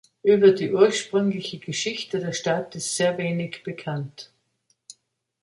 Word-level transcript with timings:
Über 0.23 0.51
die 0.51 0.73
ursprüngliche 0.73 1.59
Geschichte 1.59 2.17
der 2.19 2.31
Stadt 2.31 2.73
ist 2.75 2.95
sehr 2.95 3.19
wenig 3.19 3.61
bekannt. 3.61 4.31